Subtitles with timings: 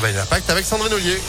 [0.00, 1.20] L'impact avec Sandrine Ollier.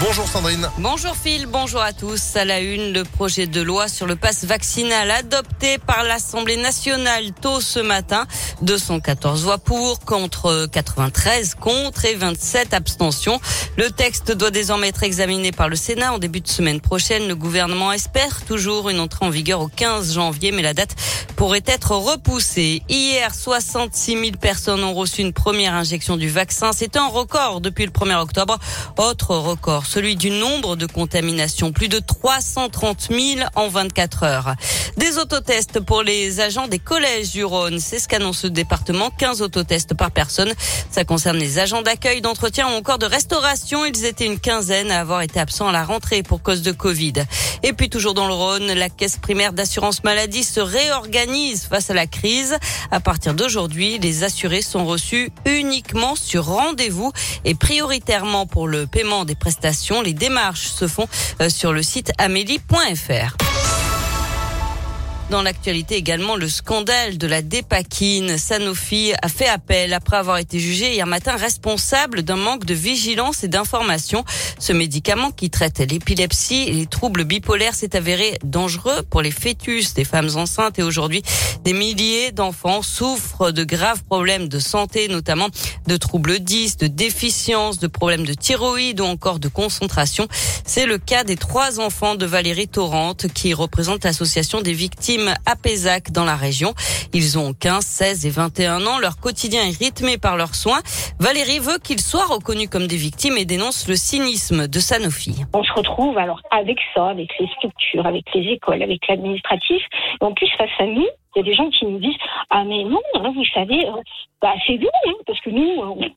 [0.00, 0.70] Bonjour Sandrine.
[0.78, 2.36] Bonjour Phil, bonjour à tous.
[2.36, 7.32] À la une, le projet de loi sur le passe vaccinal adopté par l'Assemblée nationale
[7.32, 8.24] tôt ce matin.
[8.62, 13.40] 214 voix pour, contre 93 contre et 27 abstentions.
[13.76, 17.26] Le texte doit désormais être examiné par le Sénat en début de semaine prochaine.
[17.26, 20.94] Le gouvernement espère toujours une entrée en vigueur au 15 janvier, mais la date
[21.34, 22.82] pourrait être repoussée.
[22.88, 26.70] Hier, 66 000 personnes ont reçu une première injection du vaccin.
[26.72, 28.58] C'est un record depuis le 1er octobre.
[28.96, 34.54] Autre record celui du nombre de contaminations, plus de 330 000 en 24 heures.
[34.98, 39.40] Des autotests pour les agents des collèges du Rhône, c'est ce qu'annonce le département, 15
[39.40, 40.52] autotests par personne.
[40.90, 43.86] Ça concerne les agents d'accueil, d'entretien ou encore de restauration.
[43.86, 47.14] Ils étaient une quinzaine à avoir été absents à la rentrée pour cause de Covid.
[47.62, 51.94] Et puis toujours dans le Rhône, la caisse primaire d'assurance maladie se réorganise face à
[51.94, 52.58] la crise.
[52.90, 57.10] À partir d'aujourd'hui, les assurés sont reçus uniquement sur rendez-vous
[57.46, 61.08] et prioritairement pour le paiement des prestations les démarches se font
[61.40, 63.47] euh, sur le site amélie.fr.
[65.30, 68.38] Dans l'actualité également, le scandale de la dépakine.
[68.38, 73.44] Sanofi a fait appel après avoir été jugé hier matin responsable d'un manque de vigilance
[73.44, 74.24] et d'information.
[74.58, 79.92] Ce médicament qui traite l'épilepsie et les troubles bipolaires s'est avéré dangereux pour les fœtus
[79.92, 81.22] des femmes enceintes et aujourd'hui,
[81.62, 85.48] des milliers d'enfants souffrent de graves problèmes de santé, notamment
[85.86, 90.26] de troubles 10, de déficience, de problèmes de thyroïde ou encore de concentration.
[90.64, 95.56] C'est le cas des trois enfants de Valérie Torrente qui représente l'association des victimes à
[95.56, 96.74] Pézac dans la région.
[97.12, 98.98] Ils ont 15, 16 et 21 ans.
[98.98, 100.80] Leur quotidien est rythmé par leurs soins.
[101.18, 105.44] Valérie veut qu'ils soient reconnus comme des victimes et dénonce le cynisme de Sanofi.
[105.54, 109.82] On se retrouve alors avec ça, avec les structures, avec les écoles, avec l'administratif.
[110.20, 112.18] En plus, face à nous, il y a des gens qui nous disent
[112.50, 114.02] Ah, mais non, vous savez, euh,
[114.40, 116.08] bah, c'est vous, hein, parce que nous, euh,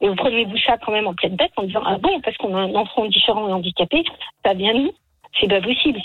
[0.00, 2.54] et vous prenez-vous ça quand même en pleine tête en disant Ah bon, parce qu'on
[2.54, 4.04] a un enfant différent et handicapé,
[4.44, 4.92] ça vient nous
[5.40, 6.00] C'est pas possible.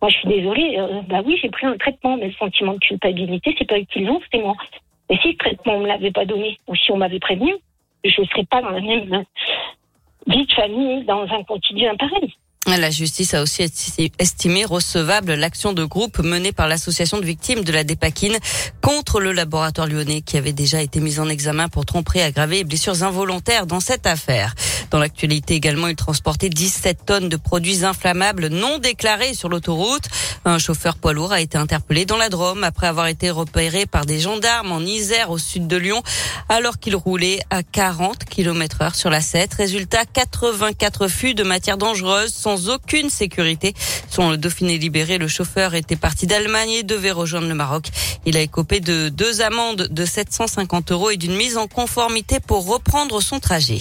[0.00, 0.76] Moi, je suis désolée.
[0.78, 3.86] Euh, bah oui, j'ai pris un traitement, mais le sentiment de culpabilité, c'est pas eux
[3.92, 4.56] qui l'ont, c'est moi.
[5.10, 7.54] Et si le traitement on me l'avait pas donné, ou si on m'avait prévenu,
[8.04, 9.24] je ne serais pas dans la même
[10.26, 12.34] vie de famille, dans un quotidien pareil.
[12.66, 13.64] La justice a aussi
[14.18, 18.36] estimé recevable l'action de groupe menée par l'association de victimes de la dépakine
[18.80, 22.64] contre le laboratoire lyonnais qui avait déjà été mis en examen pour tromperie aggravée et
[22.64, 24.54] blessures involontaires dans cette affaire.
[24.90, 30.08] Dans l'actualité également, il transportait 17 tonnes de produits inflammables non déclarés sur l'autoroute.
[30.44, 34.04] Un chauffeur poids lourd a été interpellé dans la Drôme après avoir été repéré par
[34.04, 36.02] des gendarmes en Isère au sud de Lyon
[36.48, 39.54] alors qu'il roulait à 40 km heure sur la 7.
[39.54, 43.74] Résultat, 84 fûts de matière dangereuse sans aucune sécurité.
[44.08, 47.86] Selon le Dauphiné libéré, le chauffeur était parti d'Allemagne et devait rejoindre le Maroc.
[48.26, 52.66] Il a écopé de deux amendes de 750 euros et d'une mise en conformité pour
[52.66, 53.80] reprendre son trajet.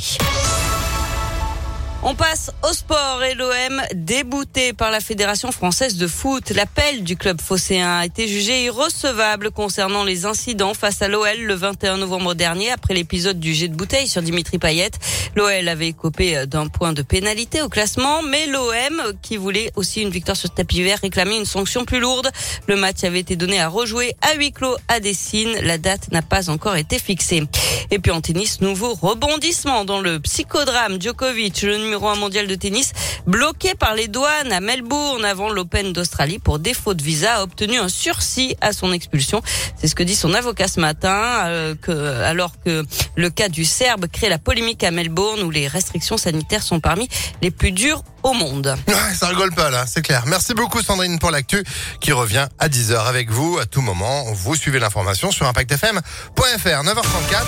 [2.02, 6.52] On passe au sport et l'OM débouté par la Fédération française de foot.
[6.52, 11.54] L'appel du club phocéen a été jugé irrecevable concernant les incidents face à l'OL le
[11.54, 14.92] 21 novembre dernier après l'épisode du jet de bouteille sur Dimitri Payet.
[15.36, 20.10] L'OL avait écopé d'un point de pénalité au classement, mais l'OM, qui voulait aussi une
[20.10, 22.30] victoire sur tapis vert, réclamait une sanction plus lourde.
[22.68, 25.54] Le match avait été donné à rejouer à huis clos à Dessine.
[25.64, 27.44] La date n'a pas encore été fixée.
[27.92, 32.92] Et puis en tennis, nouveau rebondissement dans le psychodrame Djokovic, numéro un mondial de tennis,
[33.26, 37.80] bloqué par les douanes à Melbourne avant l'Open d'Australie pour défaut de visa, a obtenu
[37.80, 39.42] un sursis à son expulsion.
[39.76, 41.92] C'est ce que dit son avocat ce matin, euh, que,
[42.24, 42.86] alors que
[43.16, 47.08] le cas du Serbe crée la polémique à Melbourne où les restrictions sanitaires sont parmi
[47.42, 48.76] les plus dures au monde.
[48.90, 50.24] Ouais, ça rigole pas là, c'est clair.
[50.28, 51.64] Merci beaucoup Sandrine pour l'actu
[52.02, 54.26] qui revient à 10h avec vous à tout moment.
[54.34, 56.02] Vous suivez l'information sur impactfm.fr
[56.38, 57.46] 9h34.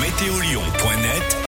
[0.00, 1.36] Météolion.net